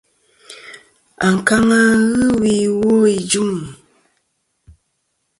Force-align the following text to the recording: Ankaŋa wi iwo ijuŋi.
Ankaŋa 1.27 1.79
wi 2.39 2.51
iwo 2.67 2.93
ijuŋi. 3.15 3.61